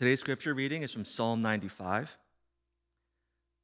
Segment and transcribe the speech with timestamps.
[0.00, 2.16] Today's scripture reading is from Psalm 95.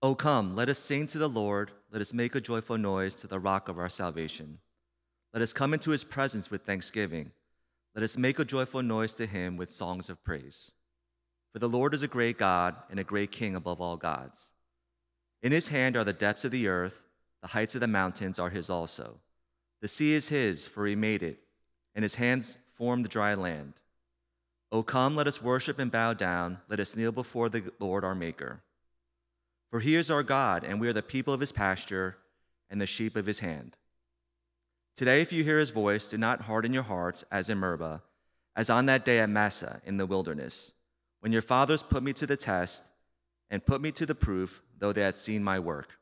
[0.03, 1.71] O come, let us sing to the Lord.
[1.91, 4.59] Let us make a joyful noise to the rock of our salvation.
[5.33, 7.33] Let us come into his presence with thanksgiving.
[7.95, 10.71] Let us make a joyful noise to him with songs of praise.
[11.55, 14.53] For the Lord is a great God and a great king above all gods.
[15.43, 17.01] In his hand are the depths of the earth,
[17.41, 19.21] the heights of the mountains are his also.
[19.81, 21.39] The sea is his, for he made it,
[21.95, 23.81] and his hands formed the dry land.
[24.77, 26.59] O come, let us worship and bow down.
[26.69, 28.61] Let us kneel before the Lord our Maker.
[29.71, 32.19] For he is our God, and we are the people of his pasture
[32.69, 33.79] and the sheep of his hand.
[34.95, 38.03] Today, if you hear his voice, do not harden your hearts as in Meribah,
[38.55, 40.73] as on that day at Massah in the wilderness,
[41.21, 42.85] when your fathers put me to the test
[43.49, 45.99] and put me to the proof, though they had seen my work.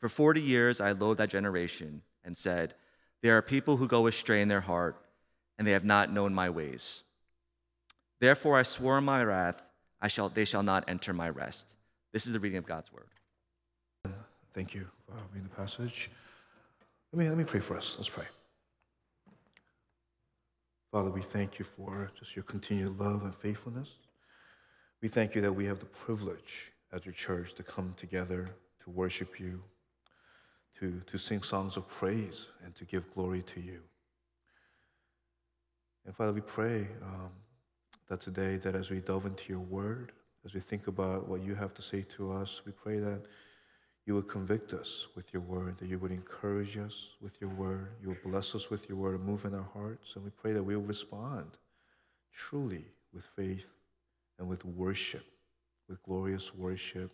[0.00, 2.74] For forty years I loathed that generation and said,
[3.22, 5.00] There are people who go astray in their heart,
[5.56, 7.04] and they have not known my ways.
[8.24, 9.60] Therefore I swore in my wrath,
[10.00, 11.76] I shall, they shall not enter my rest.
[12.10, 13.10] This is the reading of God's word.
[14.54, 16.10] Thank you for reading the passage.
[17.12, 17.96] Let me, let me pray for us.
[17.98, 18.24] Let's pray.
[20.90, 23.90] Father, we thank you for just your continued love and faithfulness.
[25.02, 28.48] We thank you that we have the privilege as your church to come together
[28.84, 29.62] to worship you,
[30.80, 33.80] to, to sing songs of praise, and to give glory to you.
[36.06, 37.28] And Father, we pray um,
[38.08, 40.12] that today, that as we delve into your word,
[40.44, 43.22] as we think about what you have to say to us, we pray that
[44.06, 47.88] you would convict us with your word, that you would encourage us with your word,
[48.02, 50.12] you will bless us with your word, and move in our hearts.
[50.14, 51.56] And we pray that we will respond
[52.34, 53.68] truly with faith
[54.38, 55.24] and with worship,
[55.88, 57.10] with glorious worship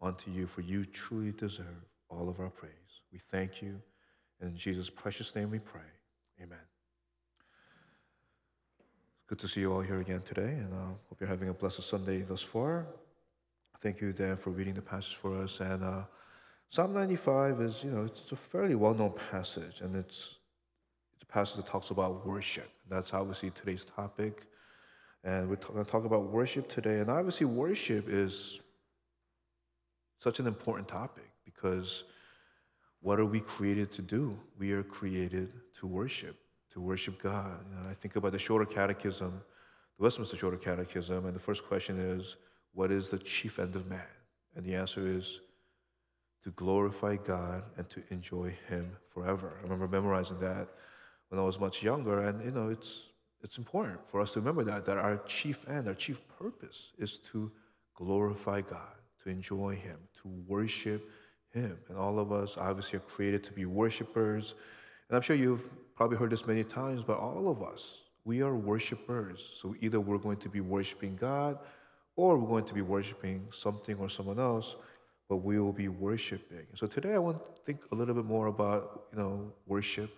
[0.00, 1.66] unto you, for you truly deserve
[2.08, 2.72] all of our praise.
[3.12, 3.80] We thank you.
[4.40, 5.80] And in Jesus' precious name we pray.
[6.40, 6.77] Amen.
[9.28, 11.52] Good to see you all here again today, and I uh, hope you're having a
[11.52, 12.86] blessed Sunday thus far.
[13.82, 15.60] Thank you, Dan, for reading the passage for us.
[15.60, 16.04] And uh,
[16.70, 20.36] Psalm 95 is, you know, it's a fairly well-known passage, and it's,
[21.12, 22.70] it's a passage that talks about worship.
[22.88, 24.46] That's obviously today's topic.
[25.24, 27.00] And we're going to talk about worship today.
[27.00, 28.60] And obviously, worship is
[30.20, 32.04] such an important topic because
[33.02, 34.38] what are we created to do?
[34.58, 36.38] We are created to worship
[36.78, 37.58] to worship God.
[37.68, 39.32] You know, I think about the Shorter Catechism,
[39.98, 42.36] the Westminster Shorter Catechism, and the first question is,
[42.72, 44.14] What is the chief end of man?
[44.54, 45.40] And the answer is
[46.44, 49.54] to glorify God and to enjoy Him forever.
[49.58, 50.68] I remember memorizing that
[51.30, 53.06] when I was much younger, and you know, it's
[53.42, 57.18] it's important for us to remember that that our chief end, our chief purpose is
[57.32, 57.50] to
[57.94, 61.10] glorify God, to enjoy Him, to worship
[61.50, 61.76] Him.
[61.88, 64.54] And all of us obviously are created to be worshipers.
[65.08, 65.68] And I'm sure you've
[65.98, 69.44] probably heard this many times, but all of us, we are worshipers.
[69.60, 71.58] So either we're going to be worshiping God
[72.14, 74.76] or we're going to be worshiping something or someone else,
[75.28, 76.66] but we will be worshiping.
[76.74, 80.10] So today I want to think a little bit more about, you know, worship.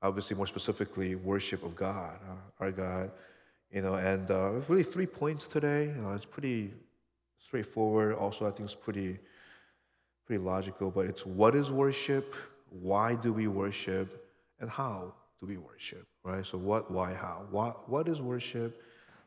[0.00, 3.10] Obviously, more specifically, worship of God, uh, our God.
[3.70, 5.94] You know, and uh, really three points today.
[6.02, 6.72] Uh, it's pretty
[7.38, 8.14] straightforward.
[8.14, 9.18] Also, I think it's pretty,
[10.24, 10.90] pretty logical.
[10.90, 12.34] But it's what is worship,
[12.70, 14.22] why do we worship,
[14.60, 16.44] and how do we worship, right?
[16.46, 17.46] So what, why, how?
[17.50, 18.80] What, what is worship?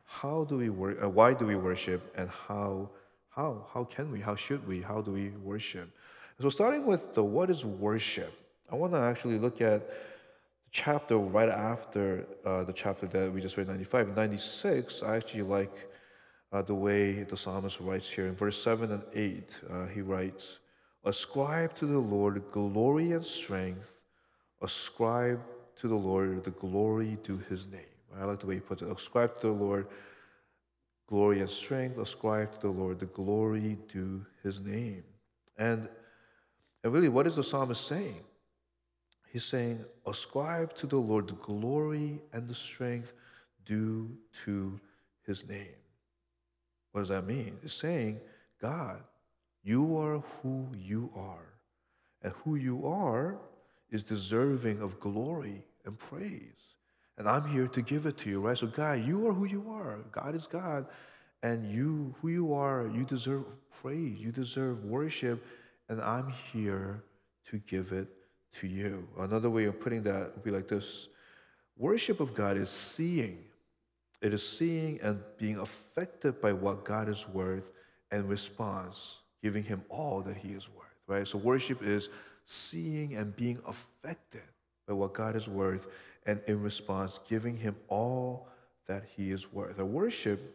[0.04, 0.98] How do we work?
[1.02, 2.12] Uh, why do we worship?
[2.16, 2.90] And how,
[3.30, 4.20] how, how can we?
[4.20, 4.80] How should we?
[4.80, 5.90] How do we worship?
[6.40, 8.32] So starting with the what is worship,
[8.70, 9.94] I want to actually look at the
[10.70, 14.16] chapter right after uh, the chapter that we just read, 95.
[14.16, 15.88] 96, I actually like
[16.52, 18.26] uh, the way the psalmist writes here.
[18.26, 20.60] In verse 7 and 8, uh, he writes,
[21.04, 23.95] Ascribe to the Lord glory and strength.
[24.62, 25.40] Ascribe
[25.76, 27.80] to the Lord the glory to his name.
[28.18, 28.90] I like the way he puts it.
[28.90, 29.86] Ascribe to the Lord
[31.06, 31.98] glory and strength.
[31.98, 35.04] Ascribe to the Lord the glory to his name.
[35.58, 35.88] And,
[36.82, 38.22] and really, what is the psalmist saying?
[39.28, 43.12] He's saying, Ascribe to the Lord the glory and the strength
[43.66, 44.80] due to
[45.26, 45.74] his name.
[46.92, 47.58] What does that mean?
[47.62, 48.20] It's saying,
[48.60, 49.02] God,
[49.62, 51.52] you are who you are.
[52.22, 53.36] And who you are
[53.90, 56.40] is deserving of glory and praise.
[57.18, 58.58] And I'm here to give it to you, right?
[58.58, 59.98] So, God, you are who you are.
[60.12, 60.86] God is God.
[61.42, 63.44] And you, who you are, you deserve
[63.80, 64.18] praise.
[64.18, 65.44] You deserve worship.
[65.88, 67.02] And I'm here
[67.50, 68.08] to give it
[68.60, 69.06] to you.
[69.18, 71.08] Another way of putting that would be like this
[71.78, 73.44] Worship of God is seeing.
[74.22, 77.70] It is seeing and being affected by what God is worth
[78.10, 81.28] and response giving him all that he is worth, right?
[81.28, 82.08] So worship is
[82.46, 84.42] seeing and being affected
[84.86, 85.88] by what God is worth,
[86.24, 88.48] and in response, giving him all
[88.86, 89.78] that he is worth.
[89.78, 90.54] A worship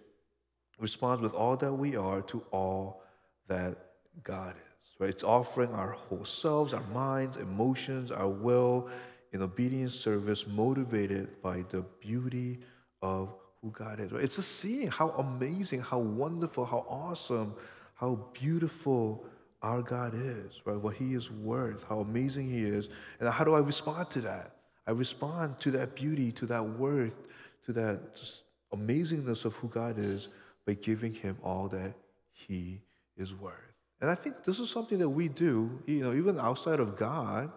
[0.79, 3.03] responds with all that we are to all
[3.47, 3.77] that
[4.23, 4.89] God is.
[4.99, 5.09] Right?
[5.09, 8.89] It's offering our whole selves, our minds, emotions, our will
[9.33, 12.59] in obedient service, motivated by the beauty
[13.01, 14.11] of who God is.
[14.11, 14.23] Right?
[14.23, 17.53] It's just seeing how amazing, how wonderful, how awesome,
[17.95, 19.25] how beautiful
[19.61, 20.77] our God is, right?
[20.77, 22.89] What He is worth, how amazing He is.
[23.19, 24.55] And how do I respond to that?
[24.87, 27.27] I respond to that beauty, to that worth,
[27.65, 28.43] to that just
[28.73, 30.29] amazingness of who God is
[30.65, 31.93] by giving Him all that
[32.31, 32.81] He
[33.17, 33.53] is worth.
[34.01, 37.51] And I think this is something that we do, you know, even outside of God,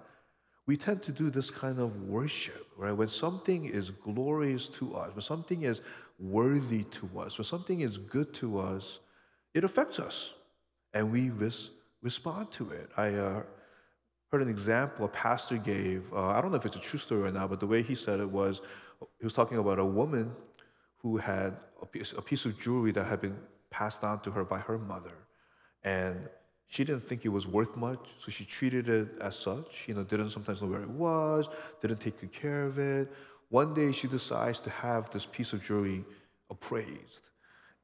[0.67, 2.93] we tend to do this kind of worship, right?
[2.93, 5.81] When something is glorious to us, when something is
[6.19, 9.01] worthy to us, when something is good to us,
[9.55, 10.35] it affects us
[10.95, 11.71] and we res-
[12.05, 12.91] respond to it.
[12.97, 13.43] I uh,
[14.31, 16.05] heard an example a pastor gave.
[16.13, 17.97] Uh, I don't know if it's a true story or not, but the way he
[17.97, 18.61] said it was
[19.19, 20.31] he was talking about a woman
[20.99, 23.37] who had a piece, a piece of jewelry that had been
[23.71, 25.17] passed on to her by her mother.
[25.83, 26.29] And
[26.69, 29.85] she didn't think it was worth much, so she treated it as such.
[29.89, 31.49] You know, didn't sometimes know where it was,
[31.81, 33.13] didn't take good care of it.
[33.49, 36.05] One day she decides to have this piece of jewelry
[36.51, 37.31] appraised.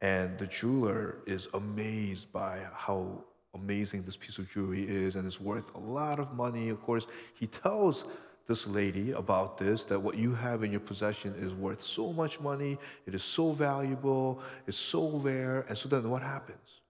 [0.00, 5.40] And the jeweler is amazed by how amazing this piece of jewelry is and it's
[5.40, 6.68] worth a lot of money.
[6.68, 8.04] Of course, he tells
[8.46, 12.40] this lady about this that what you have in your possession is worth so much
[12.40, 15.64] money, it is so valuable, it's so rare.
[15.68, 16.80] And so then what happens?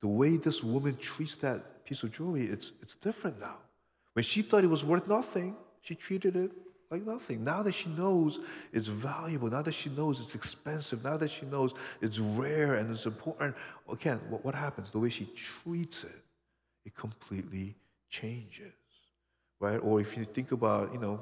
[0.00, 3.56] The way this woman treats that piece of jewelry, it's, it's different now.
[4.14, 6.52] When she thought it was worth nothing, she treated it
[6.94, 7.42] like nothing.
[7.42, 8.38] Now that she knows
[8.72, 12.90] it's valuable, now that she knows it's expensive, now that she knows it's rare and
[12.90, 13.54] it's important,
[13.90, 14.90] again, what, what happens?
[14.90, 16.22] The way she treats it,
[16.86, 17.74] it completely
[18.08, 18.72] changes,
[19.60, 19.78] right?
[19.78, 21.20] Or if you think about, you know,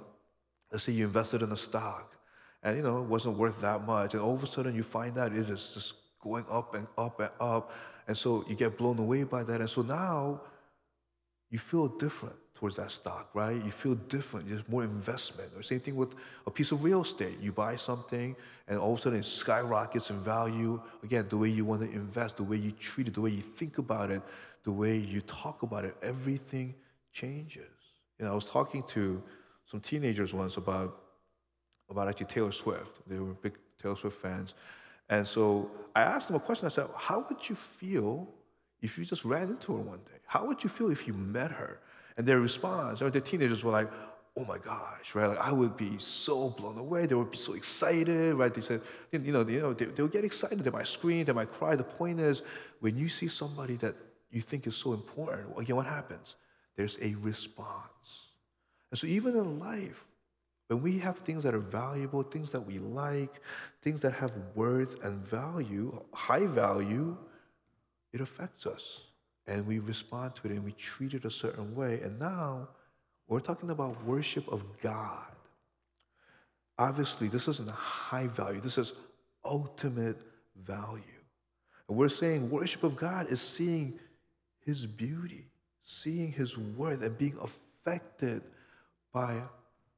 [0.71, 2.15] let's say you invested in a stock
[2.63, 5.19] and, you know, it wasn't worth that much, and all of a sudden you find
[5.19, 7.73] out it is just going up and up and up,
[8.07, 10.41] and so you get blown away by that, and so now
[11.51, 13.57] you feel different towards that stock, right?
[13.65, 14.49] You feel different.
[14.49, 15.51] There's more investment.
[15.57, 16.15] Or same thing with
[16.47, 17.41] a piece of real estate.
[17.41, 18.37] You buy something,
[18.69, 20.81] and all of a sudden it skyrockets in value.
[21.03, 23.41] Again, the way you want to invest, the way you treat it, the way you
[23.41, 24.23] think about it,
[24.63, 26.73] the way you talk about it, everything
[27.13, 27.65] changes.
[28.21, 29.21] You know, I was talking to
[29.67, 31.03] some teenagers once about
[31.91, 33.01] about actually Taylor Swift.
[33.09, 34.55] They were big Taylor Swift fans,
[35.09, 36.67] and so I asked them a question.
[36.67, 38.33] I said, "How would you feel
[38.81, 40.21] if you just ran into her one day?
[40.27, 41.81] How would you feel if you met her?"
[42.17, 43.91] And their response, or the teenagers were like,
[44.37, 45.27] oh my gosh, right?
[45.27, 47.07] Like I would be so blown away.
[47.07, 48.53] They would be so excited, right?
[48.53, 48.81] They said,
[49.11, 50.61] you know, you know they, they would get excited.
[50.61, 51.77] They might scream, they might cry.
[51.77, 52.43] The point is,
[52.81, 53.95] when you see somebody that
[54.31, 56.37] you think is so important, again, what happens?
[56.77, 58.31] There's a response.
[58.91, 60.07] And so even in life,
[60.69, 63.41] when we have things that are valuable, things that we like,
[63.83, 67.17] things that have worth and value, high value,
[68.13, 69.03] it affects us
[69.47, 72.01] and we respond to it and we treat it a certain way.
[72.03, 72.69] And now
[73.29, 75.27] we're talking about worship of God.
[76.79, 78.95] Obviously, this isn't high value, this is
[79.45, 80.21] ultimate
[80.65, 81.03] value.
[81.89, 83.99] And we're saying worship of God is seeing
[84.65, 85.47] His beauty,
[85.85, 88.43] seeing His worth, and being affected
[89.13, 89.41] by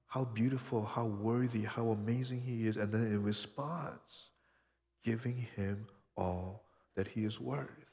[0.06, 2.76] how beautiful, how worthy, how amazing He is.
[2.76, 4.30] And then in response,
[5.04, 5.86] giving Him
[6.16, 6.64] all
[6.96, 7.83] that He is worth.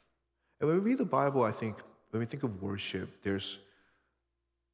[0.62, 1.78] And when we read the Bible, I think
[2.12, 3.58] when we think of worship, there's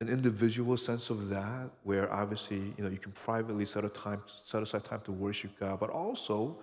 [0.01, 4.21] an individual sense of that, where obviously you know you can privately set a time,
[4.43, 6.57] set aside time to worship God, but also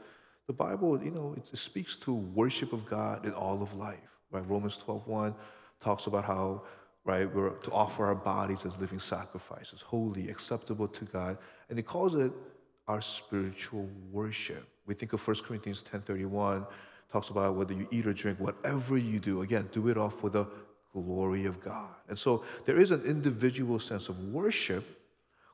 [0.46, 4.10] the Bible, you know, it, speaks to worship of God in all of life.
[4.30, 4.46] Right?
[4.46, 5.34] Romans 12:1
[5.80, 6.62] talks about how
[7.06, 11.38] right we're to offer our bodies as living sacrifices, holy, acceptable to God,
[11.70, 12.32] and it calls it
[12.88, 14.68] our spiritual worship.
[14.84, 16.66] We think of 1 Corinthians 10:31
[17.14, 20.28] talks about whether you eat or drink, whatever you do, again, do it all for
[20.28, 20.44] the
[20.92, 21.94] glory of God.
[22.08, 24.84] And so there is an individual sense of worship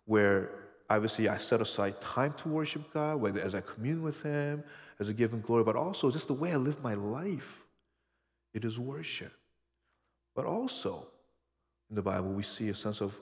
[0.06, 0.48] where
[0.88, 4.64] obviously I set aside time to worship God, whether as I commune with Him,
[4.98, 7.60] as I give Him glory, but also just the way I live my life.
[8.54, 9.34] It is worship.
[10.34, 11.08] But also
[11.90, 13.20] in the Bible, we see a sense of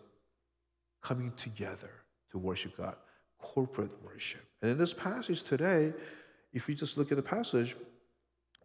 [1.03, 1.91] coming together
[2.31, 2.95] to worship God,
[3.41, 4.45] corporate worship.
[4.63, 5.93] And in this passage today,
[6.53, 7.75] if you just look at the passage,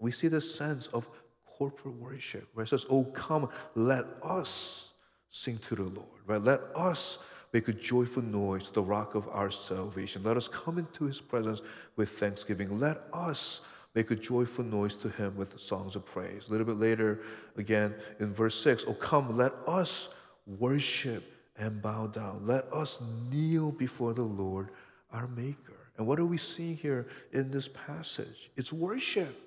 [0.03, 1.07] we see this sense of
[1.45, 4.89] corporate worship where it says, Oh, come, let us
[5.29, 6.41] sing to the Lord, right?
[6.41, 7.19] Let us
[7.53, 10.23] make a joyful noise the rock of our salvation.
[10.23, 11.61] Let us come into his presence
[11.95, 12.79] with thanksgiving.
[12.79, 13.61] Let us
[13.95, 16.47] make a joyful noise to him with songs of praise.
[16.47, 17.21] A little bit later,
[17.57, 20.09] again in verse 6, Oh, come, let us
[20.45, 21.23] worship
[21.57, 22.45] and bow down.
[22.45, 24.69] Let us kneel before the Lord
[25.11, 25.77] our Maker.
[25.97, 28.49] And what are we seeing here in this passage?
[28.57, 29.39] It's worship.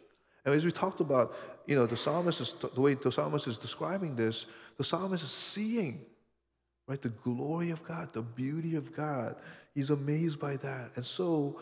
[0.46, 1.36] And as we talked about,
[1.66, 4.46] you know, the psalmist is, the way the psalmist is describing this,
[4.78, 6.00] the psalmist is seeing,
[6.86, 9.36] right, the glory of God, the beauty of God.
[9.74, 10.92] He's amazed by that.
[10.94, 11.60] And so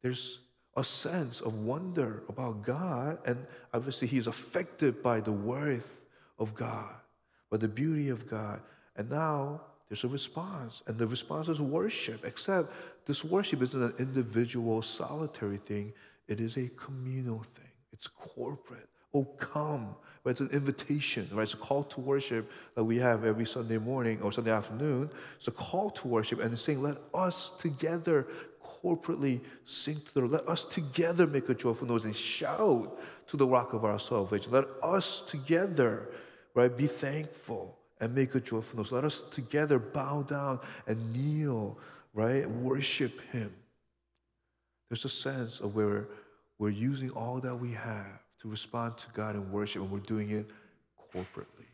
[0.00, 0.40] there's
[0.76, 6.02] a sense of wonder about God, and obviously he's affected by the worth
[6.38, 6.94] of God,
[7.50, 8.62] by the beauty of God.
[8.96, 12.72] And now there's a response, and the response is worship, except
[13.04, 15.92] this worship isn't an individual, solitary thing,
[16.28, 17.61] it is a communal thing,
[17.92, 18.88] it's corporate.
[19.14, 19.94] Oh, come.
[20.24, 20.32] Right?
[20.32, 21.42] It's an invitation, right?
[21.42, 25.10] It's a call to worship that we have every Sunday morning or Sunday afternoon.
[25.36, 28.26] It's a call to worship, and it's saying, let us together
[28.82, 30.32] corporately sing to the Lord.
[30.32, 34.52] Let us together make a joyful noise and shout to the rock of our salvation.
[34.52, 36.08] Let us together,
[36.54, 38.92] right, be thankful and make a joyful noise.
[38.92, 41.78] Let us together bow down and kneel,
[42.14, 43.52] right, worship Him.
[44.88, 46.08] There's a sense of where
[46.62, 50.30] we're using all that we have to respond to God in worship, and we're doing
[50.30, 50.48] it
[51.12, 51.66] corporately.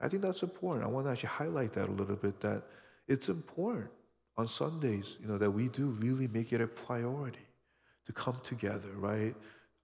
[0.00, 0.84] I think that's important.
[0.84, 2.62] I want to actually highlight that a little bit that
[3.08, 3.90] it's important
[4.36, 7.48] on Sundays, you know, that we do really make it a priority
[8.06, 9.34] to come together, right?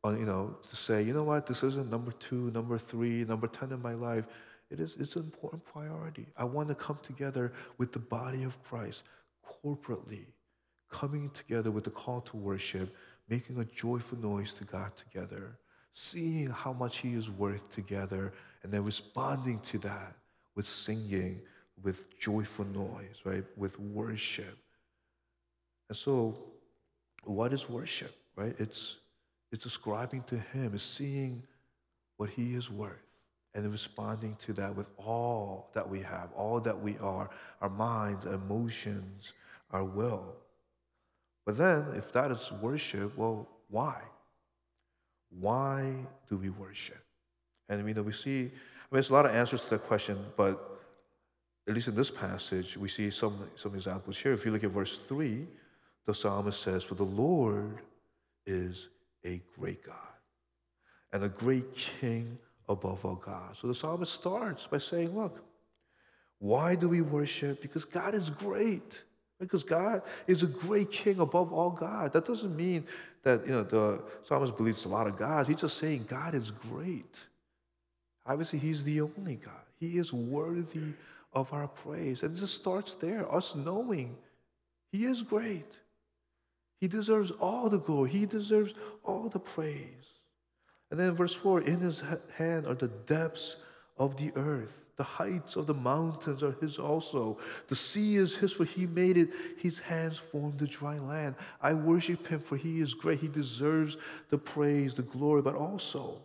[0.04, 3.48] On, you know, to say, you know what, this isn't number two, number three, number
[3.48, 4.26] 10 in my life.
[4.70, 6.28] It is, it's an important priority.
[6.36, 9.02] I want to come together with the body of Christ
[9.64, 10.26] corporately,
[10.92, 12.94] coming together with the call to worship,
[13.28, 15.58] making a joyful noise to God together,
[15.92, 20.14] seeing how much He is worth together, and then responding to that
[20.54, 21.40] with singing,
[21.82, 23.44] with joyful noise, right?
[23.56, 24.56] With worship.
[25.88, 26.36] And so,
[27.24, 28.54] what is worship, right?
[28.58, 28.96] It's,
[29.52, 31.42] it's ascribing to Him, it's seeing
[32.16, 33.06] what He is worth
[33.56, 37.30] and responding to that with all that we have, all that we are,
[37.62, 39.32] our minds, emotions,
[39.70, 40.36] our will.
[41.46, 44.02] But then, if that is worship, well, why?
[45.30, 45.94] Why
[46.28, 47.02] do we worship?
[47.68, 48.52] And you know, we see, I mean,
[48.92, 50.76] there's a lot of answers to that question, but
[51.68, 54.32] at least in this passage, we see some, some examples here.
[54.32, 55.46] If you look at verse 3,
[56.04, 57.78] the psalmist says, For the Lord
[58.44, 58.88] is
[59.24, 59.96] a great God
[61.12, 62.38] and a great king
[62.68, 63.60] above all gods.
[63.60, 65.44] So the psalmist starts by saying, Look,
[66.38, 67.62] why do we worship?
[67.62, 69.02] Because God is great.
[69.38, 72.12] Because God is a great king above all God.
[72.12, 72.86] That doesn't mean
[73.22, 75.48] that you know the psalmist believes a lot of gods.
[75.48, 77.18] He's just saying God is great.
[78.24, 79.54] Obviously, He's the only God.
[79.78, 80.94] He is worthy
[81.32, 82.22] of our praise.
[82.22, 84.16] And it just starts there, us knowing
[84.90, 85.70] He is great.
[86.80, 88.74] He deserves all the glory, He deserves
[89.04, 90.06] all the praise.
[90.90, 92.02] And then verse 4 In His
[92.36, 93.56] hand are the depths
[93.98, 94.84] of the earth.
[94.96, 97.38] The heights of the mountains are his also.
[97.68, 99.30] The sea is his, for he made it.
[99.58, 101.34] His hands formed the dry land.
[101.60, 103.20] I worship him, for he is great.
[103.20, 103.96] He deserves
[104.30, 106.22] the praise, the glory, but also,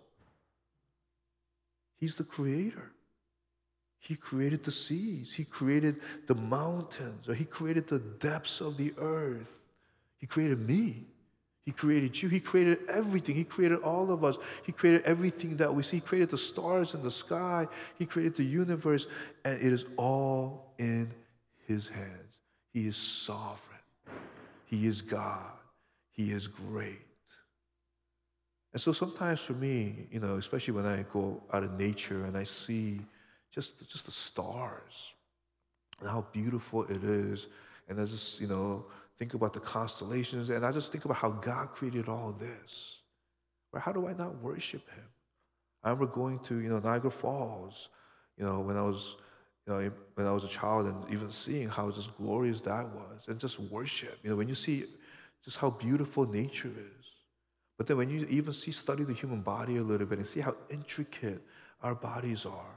[1.97, 2.91] he's the creator.
[4.01, 8.93] He created the seas, He created the mountains, or He created the depths of the
[8.97, 9.59] earth.
[10.17, 11.05] He created me.
[11.65, 12.27] He created you.
[12.27, 13.35] He created everything.
[13.35, 14.37] He created all of us.
[14.63, 15.97] He created everything that we see.
[15.97, 17.67] He created the stars in the sky.
[17.99, 19.05] He created the universe.
[19.45, 21.11] And it is all in
[21.67, 22.37] His hands.
[22.73, 23.79] He is sovereign.
[24.65, 25.51] He is God.
[26.11, 27.05] He is great.
[28.73, 32.37] And so sometimes for me, you know, especially when I go out of nature and
[32.37, 33.01] I see
[33.53, 35.11] just, just the stars
[35.99, 37.47] and how beautiful it is.
[37.89, 38.85] And I just, you know,
[39.21, 43.01] think about the constellations and I just think about how God created all this.
[43.71, 43.83] Right?
[43.83, 45.03] How do I not worship Him?
[45.83, 47.89] I remember going to, you know, Niagara Falls,
[48.35, 49.17] you know, when I was,
[49.67, 53.27] you know, when I was a child and even seeing how just glorious that was
[53.27, 54.17] and just worship.
[54.23, 54.85] You know, when you see
[55.45, 57.05] just how beautiful nature is.
[57.77, 60.39] But then when you even see, study the human body a little bit and see
[60.39, 61.43] how intricate
[61.83, 62.75] our bodies are,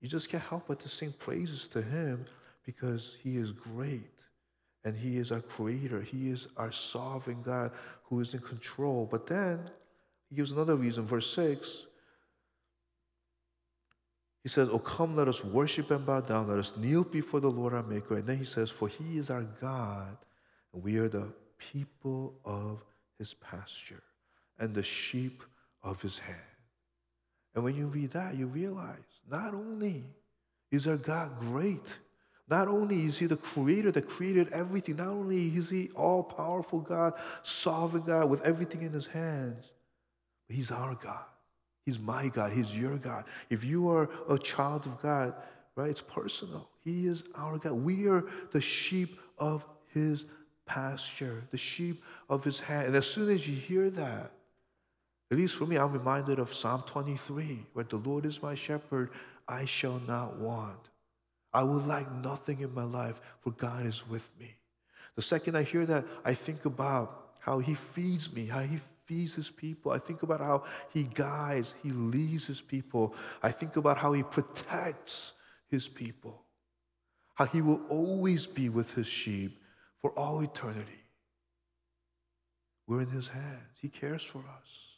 [0.00, 2.24] you just can't help but to sing praises to Him
[2.64, 4.10] because He is great
[4.88, 6.00] and He is our creator.
[6.00, 7.72] He is our sovereign God
[8.04, 9.06] who is in control.
[9.10, 9.60] But then
[10.30, 11.86] He gives another reason, verse 6.
[14.42, 16.48] He says, Oh, come, let us worship and bow down.
[16.48, 18.16] Let us kneel before the Lord our Maker.
[18.16, 20.16] And then he says, For he is our God,
[20.72, 21.28] and we are the
[21.58, 22.82] people of
[23.18, 24.02] his pasture
[24.58, 25.42] and the sheep
[25.82, 26.38] of his hand.
[27.54, 28.96] And when you read that, you realize
[29.30, 30.04] not only
[30.70, 31.98] is our God great,
[32.50, 36.80] not only is He the creator that created everything, not only is He all powerful
[36.80, 39.72] God, sovereign God with everything in His hands,
[40.46, 41.24] but He's our God.
[41.84, 42.52] He's my God.
[42.52, 43.24] He's your God.
[43.50, 45.34] If you are a child of God,
[45.76, 46.68] right, it's personal.
[46.84, 47.72] He is our God.
[47.72, 49.64] We are the sheep of
[49.94, 50.24] His
[50.66, 52.88] pasture, the sheep of His hand.
[52.88, 54.32] And as soon as you hear that,
[55.30, 59.10] At least for me, I'm reminded of Psalm 23, where the Lord is my shepherd,
[59.46, 60.88] I shall not want.
[61.52, 64.54] I will lack nothing in my life, for God is with me.
[65.16, 69.34] The second I hear that, I think about how He feeds me, how He feeds
[69.34, 69.90] His people.
[69.90, 73.14] I think about how He guides, He leads His people.
[73.42, 75.32] I think about how He protects
[75.68, 76.42] His people,
[77.34, 79.58] how He will always be with His sheep
[80.00, 81.02] for all eternity.
[82.86, 84.88] We're in His hands, He cares for us.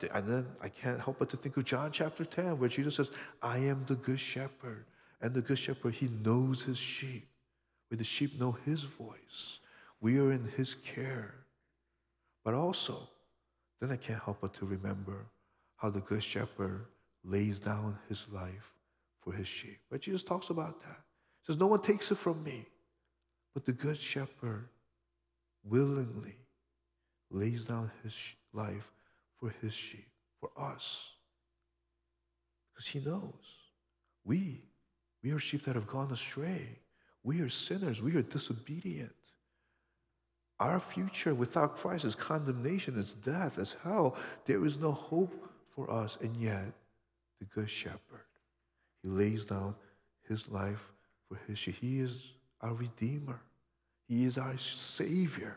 [0.00, 2.96] Th- and then I can't help but to think of John chapter 10, where Jesus
[2.96, 3.10] says,
[3.40, 4.84] I am the good shepherd.
[5.20, 7.28] And the good shepherd, he knows his sheep,
[7.88, 9.58] where the sheep know his voice.
[10.00, 11.34] We are in his care.
[12.44, 13.08] But also,
[13.80, 15.26] then I can't help but to remember
[15.76, 16.86] how the good shepherd
[17.22, 18.72] lays down his life
[19.20, 19.78] for his sheep.
[19.90, 21.00] But Jesus talks about that.
[21.42, 22.66] He says, No one takes it from me,
[23.52, 24.68] but the good shepherd
[25.62, 26.36] willingly
[27.30, 28.16] lays down his
[28.52, 28.90] life
[29.38, 30.08] for his sheep,
[30.40, 31.10] for us.
[32.72, 33.34] Because he knows
[34.24, 34.62] we,
[35.22, 36.78] we are sheep that have gone astray.
[37.22, 38.00] We are sinners.
[38.00, 39.12] We are disobedient.
[40.58, 44.16] Our future without Christ is condemnation, is death, is hell.
[44.44, 45.34] There is no hope
[45.74, 46.18] for us.
[46.20, 46.72] And yet,
[47.38, 48.26] the Good Shepherd,
[49.02, 49.74] He lays down
[50.28, 50.92] His life
[51.28, 51.76] for His sheep.
[51.80, 53.40] He is our Redeemer,
[54.06, 55.56] He is our Savior.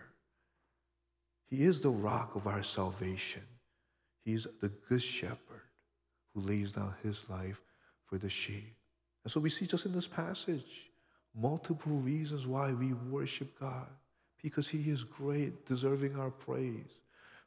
[1.50, 3.44] He is the rock of our salvation.
[4.26, 5.38] He is the Good Shepherd
[6.34, 7.62] who lays down His life
[8.06, 8.76] for the sheep.
[9.24, 10.92] And so we see just in this passage
[11.36, 13.88] multiple reasons why we worship God
[14.44, 17.00] because He is great, deserving our praise.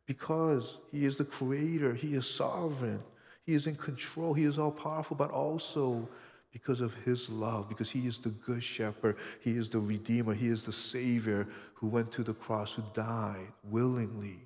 [0.06, 3.00] Because He is the Creator, He is sovereign,
[3.44, 6.08] He is in control, He is all powerful, but also
[6.52, 10.48] because of His love, because He is the Good Shepherd, He is the Redeemer, He
[10.48, 14.40] is the Savior who went to the cross, who died willingly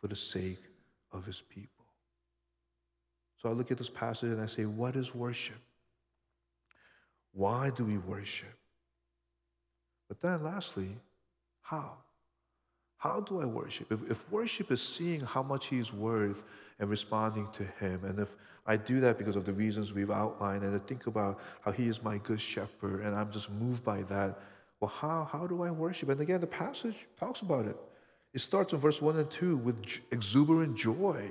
[0.00, 0.62] for the sake
[1.12, 1.70] of His people.
[3.40, 5.60] So I look at this passage and I say, What is worship?
[7.34, 8.56] Why do we worship?
[10.08, 10.96] But then, lastly,
[11.60, 11.92] how?
[12.96, 13.92] How do I worship?
[13.92, 16.44] If, if worship is seeing how much He is worth
[16.78, 18.34] and responding to Him, and if
[18.66, 21.88] I do that because of the reasons we've outlined, and I think about how He
[21.88, 24.40] is my good shepherd, and I'm just moved by that,
[24.80, 26.08] well, how, how do I worship?
[26.08, 27.76] And again, the passage talks about it.
[28.32, 31.30] It starts in verse 1 and 2 with exuberant joy.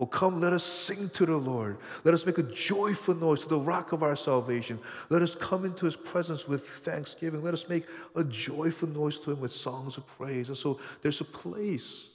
[0.00, 1.78] Oh, come, let us sing to the Lord.
[2.02, 4.78] Let us make a joyful noise to the rock of our salvation.
[5.08, 7.42] Let us come into his presence with thanksgiving.
[7.42, 10.48] Let us make a joyful noise to him with songs of praise.
[10.48, 12.08] And so there's a place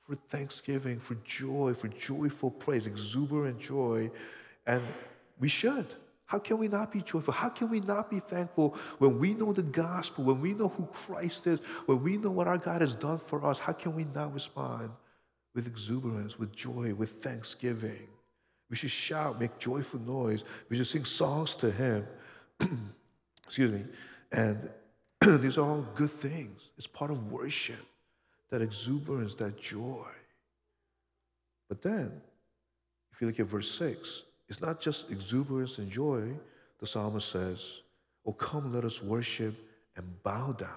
[0.00, 4.10] for thanksgiving, for joy, for joyful praise, exuberant joy.
[4.66, 4.82] And
[5.38, 5.86] we should.
[6.26, 7.34] How can we not be joyful?
[7.34, 10.86] How can we not be thankful when we know the gospel, when we know who
[10.86, 13.58] Christ is, when we know what our God has done for us?
[13.58, 14.90] How can we not respond?
[15.54, 18.08] With exuberance, with joy, with thanksgiving.
[18.70, 20.44] We should shout, make joyful noise.
[20.68, 22.06] We should sing songs to Him.
[23.44, 23.84] Excuse me.
[24.32, 24.70] And
[25.42, 26.70] these are all good things.
[26.78, 27.84] It's part of worship,
[28.50, 30.08] that exuberance, that joy.
[31.68, 32.20] But then,
[33.12, 36.30] if you look at verse 6, it's not just exuberance and joy.
[36.78, 37.80] The psalmist says,
[38.24, 39.54] Oh, come, let us worship
[39.96, 40.68] and bow down.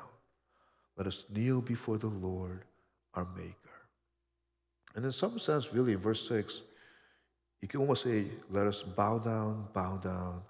[0.98, 2.64] Let us kneel before the Lord,
[3.14, 3.65] our Maker.
[4.96, 6.62] And in some sense, really, in verse 6,
[7.62, 10.42] you can almost say, let us bow down, bow down,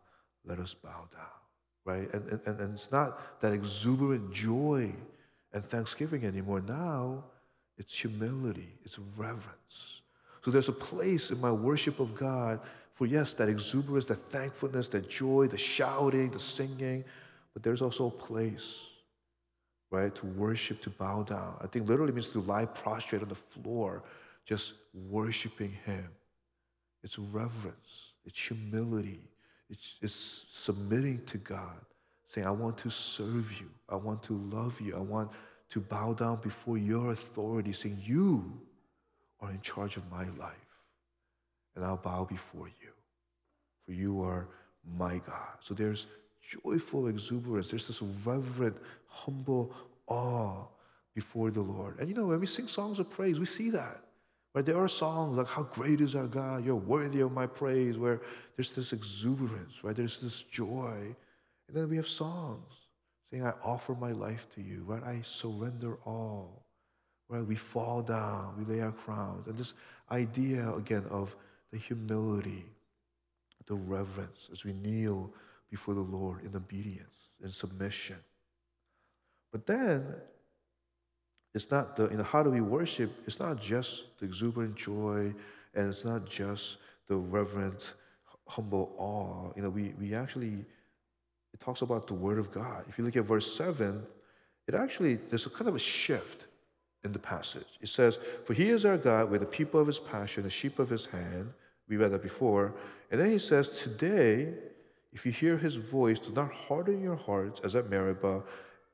[0.46, 2.14] let us bow down, right?
[2.14, 4.92] And, and, and it's not that exuberant joy
[5.54, 6.62] and thanksgiving anymore.
[6.62, 7.24] Now,
[7.78, 10.02] it's humility, it's reverence.
[10.44, 12.60] So there's a place in my worship of God
[12.94, 17.04] for, yes, that exuberance, that thankfulness, that joy, the shouting, the singing,
[17.54, 18.80] but there's also a place,
[19.90, 21.56] right, to worship, to bow down.
[21.62, 24.04] I think literally means to lie prostrate on the floor
[24.46, 26.08] just worshiping Him.
[27.04, 29.22] It's reverence, it's humility,
[29.70, 31.82] it's, it's submitting to God,
[32.28, 35.32] saying, I want to serve you, I want to love you, I want
[35.70, 38.60] to bow down before your authority, saying, You
[39.40, 40.56] are in charge of my life,
[41.76, 42.90] and I'll bow before you,
[43.86, 44.48] for you are
[44.98, 45.58] my God.
[45.62, 46.08] So there's
[46.64, 48.78] joyful exuberance, there's this reverent,
[49.08, 49.74] humble
[50.08, 50.66] awe
[51.14, 52.00] before the Lord.
[52.00, 54.05] And you know, when we sing songs of praise, we see that.
[54.56, 54.65] Right?
[54.65, 56.65] There are songs like, How great is our God?
[56.65, 58.22] You're worthy of my praise, where
[58.56, 59.96] there's this exuberance, right?
[59.96, 61.13] There's this joy.
[61.68, 62.74] And then we have songs
[63.30, 65.04] saying, I offer my life to you, right?
[65.04, 66.63] I surrender all.
[67.28, 67.46] Right?
[67.46, 69.48] We fall down, we lay our crowns.
[69.48, 69.74] And this
[70.10, 71.36] idea again of
[71.74, 72.65] the humility,
[73.65, 75.34] the reverence as we kneel
[75.70, 78.18] before the Lord in obedience, in submission.
[79.52, 80.06] But then
[81.56, 83.12] it's not the, you know, how do we worship?
[83.26, 85.34] It's not just the exuberant joy
[85.74, 87.94] and it's not just the reverent,
[88.46, 89.54] humble awe.
[89.56, 90.65] You know, we, we actually,
[91.54, 92.84] it talks about the word of God.
[92.89, 94.06] If you look at verse 7,
[94.68, 96.46] it actually, there's a kind of a shift
[97.06, 97.80] in the passage.
[97.82, 100.78] It says, For he is our God, we're the people of his passion, the sheep
[100.78, 101.54] of his hand.
[101.88, 102.74] We read that before.
[103.12, 104.54] And then he says, Today,
[105.13, 108.44] if you hear his voice, do not harden your hearts as at Meribah,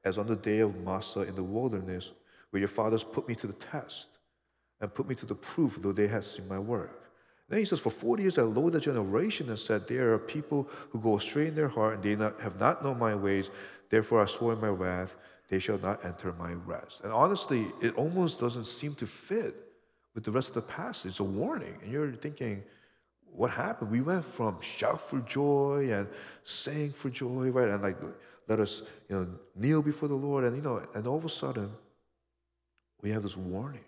[0.04, 2.12] as on the day of Massah in the wilderness,
[2.52, 4.08] where your fathers put me to the test
[4.80, 7.12] and put me to the proof, though they had seen my work.
[7.50, 10.70] Then he says, For 40 years I loathed the generation and said, There are people
[10.90, 13.50] who go astray in their heart, and they not, have not known my ways.
[13.90, 15.18] Therefore I swore in my wrath,
[15.50, 17.02] they shall not enter my rest.
[17.04, 19.54] And honestly, it almost doesn't seem to fit
[20.16, 21.12] with the rest of the passage.
[21.12, 21.76] It's a warning.
[21.84, 22.64] And you're thinking,
[23.34, 23.92] what happened?
[23.92, 26.08] We went from shout for joy and
[26.46, 27.68] sing for joy, right?
[27.68, 27.98] And like,
[28.48, 30.46] let us, you know, kneel before the Lord.
[30.46, 31.72] And, you know, and all of a sudden,
[33.02, 33.84] we have this warning.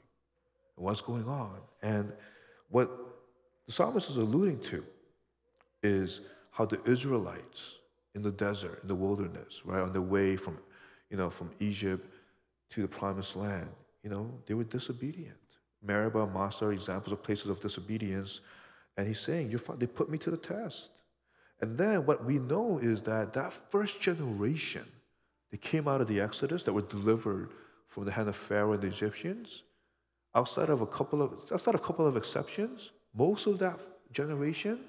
[0.76, 1.58] What's going on?
[1.82, 2.12] And
[2.70, 2.90] what
[3.68, 4.84] the psalmist is alluding to
[5.84, 6.22] is
[6.52, 7.76] how the Israelites
[8.16, 10.58] in the desert, in the wilderness, right, on their way from
[11.14, 12.12] you know, from Egypt
[12.72, 13.70] to the promised land,
[14.02, 15.38] you know, they were disobedient.
[15.84, 18.42] Meribah and Massah are examples of places of disobedience.
[18.98, 20.90] And he's saying, they put me to the test.
[21.62, 24.86] And then what we know is that that first generation
[25.52, 27.52] that came out of the Exodus, that were delivered
[27.94, 29.64] from the hand of Pharaoh and the Egyptians,
[30.34, 33.80] outside of a couple of outside a couple of exceptions, most of that
[34.12, 34.80] generation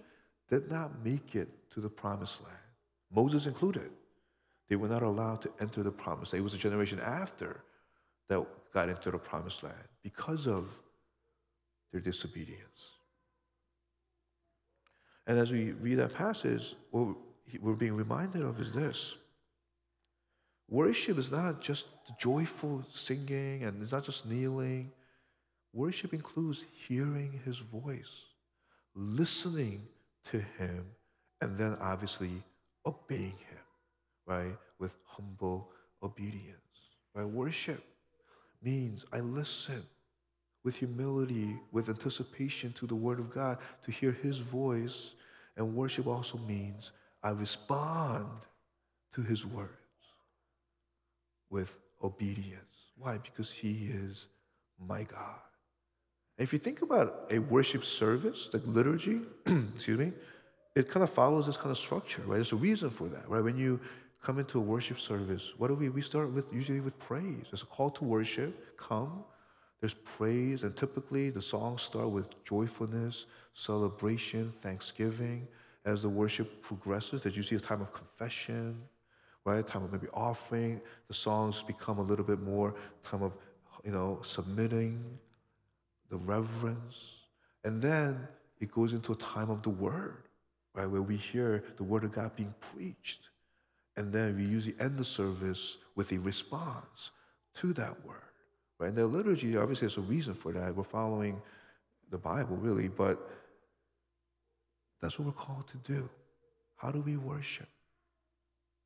[0.48, 2.56] did not make it to the promised land.
[3.14, 3.90] Moses included.
[4.70, 6.40] They were not allowed to enter the promised land.
[6.40, 7.62] It was a generation after
[8.30, 10.74] that got into the promised land because of
[11.92, 12.88] their disobedience.
[15.26, 17.08] And as we read that passage, what
[17.60, 19.16] we're being reminded of is this
[20.68, 21.86] worship is not just
[22.18, 24.92] joyful singing and it's not just kneeling.
[25.72, 28.26] Worship includes hearing his voice,
[28.94, 29.86] listening
[30.30, 30.86] to him,
[31.40, 32.42] and then obviously
[32.86, 33.64] obeying him
[34.26, 35.70] right, with humble
[36.02, 36.58] obedience.
[37.14, 37.26] Right?
[37.26, 37.82] Worship
[38.62, 39.82] means I listen
[40.64, 45.14] with humility, with anticipation to the Word of God, to hear His voice.
[45.56, 48.26] And worship also means I respond
[49.14, 49.70] to His words
[51.54, 52.76] with obedience.
[52.98, 53.18] Why?
[53.18, 54.26] Because He is
[54.92, 55.42] my God.
[56.36, 59.20] If you think about a worship service, like liturgy,
[59.74, 60.10] excuse me,
[60.74, 62.38] it kind of follows this kind of structure, right?
[62.38, 63.44] There's a reason for that, right?
[63.48, 63.80] When you
[64.20, 65.88] come into a worship service, what do we?
[65.90, 67.44] We start with usually with praise.
[67.50, 68.76] There's a call to worship.
[68.76, 69.24] Come.
[69.80, 75.46] There's praise, and typically the songs start with joyfulness, celebration, thanksgiving.
[75.84, 78.82] As the worship progresses, there's usually a time of confession,
[79.44, 79.66] right?
[79.66, 80.80] Time of maybe offering.
[81.08, 83.32] The songs become a little bit more time of,
[83.84, 85.02] you know, submitting,
[86.10, 87.12] the reverence,
[87.64, 88.28] and then
[88.60, 90.28] it goes into a time of the word,
[90.74, 93.30] right, where we hear the word of God being preached.
[93.96, 97.10] And then we usually end the service with a response
[97.54, 98.16] to that word.
[98.78, 98.88] Right?
[98.88, 100.74] And the liturgy, obviously, there's a reason for that.
[100.74, 101.40] We're following
[102.10, 103.30] the Bible, really, but
[105.00, 106.08] that's what we're called to do.
[106.76, 107.68] How do we worship?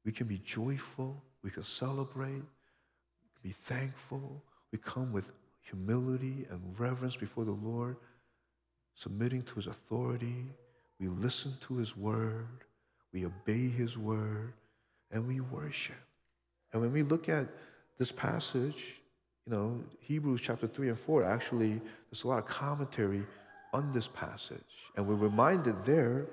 [0.08, 4.42] We can be joyful, we can celebrate, we can be thankful.
[4.72, 7.94] We come with humility and reverence before the Lord,
[8.94, 10.46] submitting to his authority.
[10.98, 12.64] We listen to his word,
[13.12, 14.54] we obey his word,
[15.10, 16.00] and we worship.
[16.72, 17.46] And when we look at
[17.98, 19.02] this passage,
[19.44, 23.26] you know, Hebrews chapter 3 and 4, actually, there's a lot of commentary
[23.74, 24.88] on this passage.
[24.96, 26.24] And we're reminded there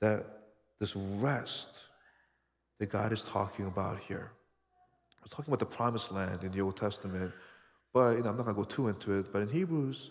[0.00, 0.26] that
[0.80, 1.78] this rest
[2.78, 4.30] that God is talking about here.
[5.20, 7.32] We're talking about the promised land in the Old Testament,
[7.92, 9.32] but you know, I'm not going to go too into it.
[9.32, 10.10] But in Hebrews,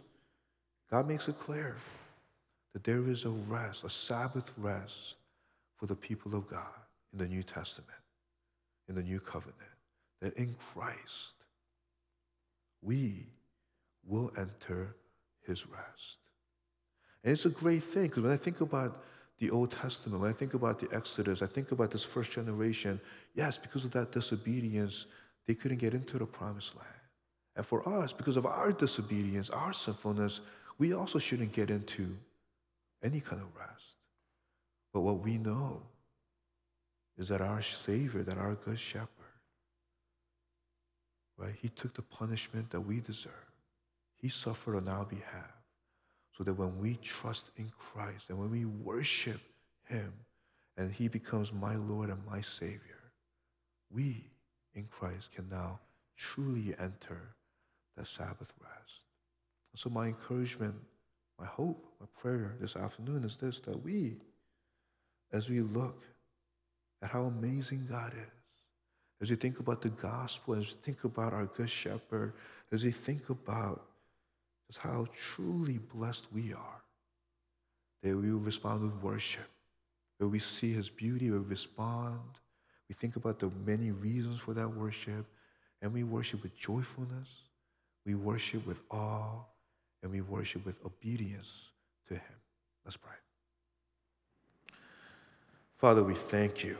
[0.89, 1.75] God makes it clear
[2.73, 5.15] that there is a rest, a Sabbath rest
[5.77, 6.65] for the people of God
[7.11, 7.91] in the New Testament,
[8.89, 9.57] in the New Covenant,
[10.21, 11.33] that in Christ
[12.81, 13.27] we
[14.05, 14.95] will enter
[15.45, 16.17] his rest.
[17.23, 19.03] And it's a great thing because when I think about
[19.39, 22.99] the Old Testament, when I think about the Exodus, I think about this first generation.
[23.33, 25.05] Yes, because of that disobedience,
[25.47, 26.87] they couldn't get into the promised land.
[27.55, 30.41] And for us, because of our disobedience, our sinfulness,
[30.77, 32.15] we also shouldn't get into
[33.03, 33.83] any kind of rest.
[34.93, 35.81] But what we know
[37.17, 39.09] is that our Savior, that our good shepherd,
[41.37, 43.33] right, he took the punishment that we deserve.
[44.15, 45.62] He suffered on our behalf
[46.37, 49.39] so that when we trust in Christ and when we worship
[49.87, 50.11] him
[50.77, 52.79] and he becomes my Lord and my Savior,
[53.91, 54.25] we
[54.73, 55.79] in Christ can now
[56.17, 57.35] truly enter
[57.95, 59.01] that Sabbath rest.
[59.75, 60.75] So, my encouragement,
[61.39, 64.17] my hope, my prayer this afternoon is this that we,
[65.31, 66.03] as we look
[67.01, 68.63] at how amazing God is,
[69.21, 72.33] as we think about the gospel, as we think about our good shepherd,
[72.71, 73.85] as we think about
[74.67, 76.81] just how truly blessed we are,
[78.01, 79.49] that we will respond with worship,
[80.17, 82.19] where we see his beauty, we respond,
[82.89, 85.25] we think about the many reasons for that worship,
[85.81, 87.29] and we worship with joyfulness,
[88.05, 89.39] we worship with awe,
[90.01, 91.69] and we worship with obedience
[92.07, 92.21] to him.
[92.85, 93.15] Let's pray.
[95.77, 96.77] Father, we thank you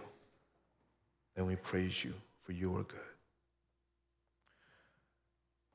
[1.35, 2.99] and we praise you for your good.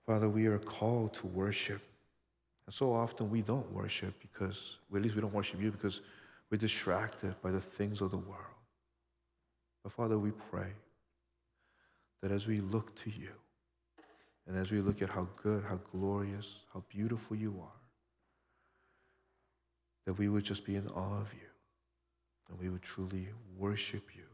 [0.07, 1.83] Father, we are called to worship.
[2.69, 6.03] And so often we don't worship because, well, at least we don't worship you because
[6.51, 8.45] we're distracted by the things of the world.
[9.83, 10.75] But Father, we pray
[12.21, 13.31] that as we look to you
[14.47, 17.81] and as we look at how good, how glorious, how beautiful you are,
[20.05, 21.49] that we would just be in awe of you
[22.51, 24.27] and we would truly worship you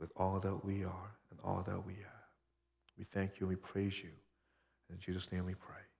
[0.00, 2.28] with all that we are and all that we have.
[2.96, 4.08] We thank you and we praise you.
[4.90, 5.91] In Jesus' name we pray.